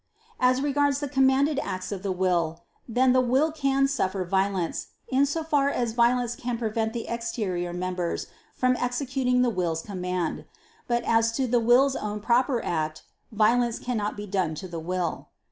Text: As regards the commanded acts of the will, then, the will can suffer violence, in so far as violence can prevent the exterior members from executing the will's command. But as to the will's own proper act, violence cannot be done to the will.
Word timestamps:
As 0.39 0.63
regards 0.63 0.99
the 0.99 1.07
commanded 1.07 1.59
acts 1.61 1.91
of 1.91 2.01
the 2.01 2.11
will, 2.11 2.63
then, 2.89 3.13
the 3.13 3.21
will 3.21 3.51
can 3.51 3.87
suffer 3.87 4.25
violence, 4.25 4.87
in 5.09 5.27
so 5.27 5.43
far 5.43 5.69
as 5.69 5.91
violence 5.91 6.35
can 6.35 6.57
prevent 6.57 6.93
the 6.93 7.07
exterior 7.07 7.71
members 7.71 8.25
from 8.55 8.75
executing 8.79 9.43
the 9.43 9.51
will's 9.51 9.83
command. 9.83 10.45
But 10.87 11.03
as 11.03 11.31
to 11.33 11.45
the 11.45 11.59
will's 11.59 11.95
own 11.95 12.19
proper 12.19 12.65
act, 12.65 13.03
violence 13.31 13.77
cannot 13.77 14.17
be 14.17 14.25
done 14.25 14.55
to 14.55 14.67
the 14.67 14.79
will. 14.79 15.29